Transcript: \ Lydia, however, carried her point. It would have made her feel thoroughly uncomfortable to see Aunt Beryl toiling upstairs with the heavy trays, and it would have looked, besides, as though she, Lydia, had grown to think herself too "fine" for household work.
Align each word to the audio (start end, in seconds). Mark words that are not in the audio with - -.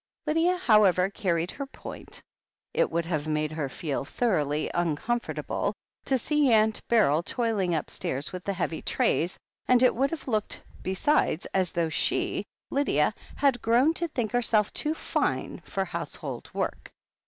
\ 0.15 0.25
Lydia, 0.25 0.57
however, 0.57 1.11
carried 1.11 1.51
her 1.51 1.67
point. 1.67 2.23
It 2.73 2.89
would 2.89 3.05
have 3.05 3.27
made 3.27 3.51
her 3.51 3.69
feel 3.69 4.03
thoroughly 4.03 4.67
uncomfortable 4.73 5.75
to 6.05 6.17
see 6.17 6.51
Aunt 6.51 6.81
Beryl 6.87 7.21
toiling 7.21 7.75
upstairs 7.75 8.31
with 8.33 8.43
the 8.43 8.53
heavy 8.53 8.81
trays, 8.81 9.37
and 9.67 9.83
it 9.83 9.93
would 9.93 10.09
have 10.09 10.27
looked, 10.27 10.63
besides, 10.81 11.45
as 11.53 11.73
though 11.73 11.89
she, 11.89 12.47
Lydia, 12.71 13.13
had 13.35 13.61
grown 13.61 13.93
to 13.93 14.07
think 14.07 14.31
herself 14.31 14.73
too 14.73 14.95
"fine" 14.95 15.61
for 15.65 15.85
household 15.85 16.49
work. 16.51 16.91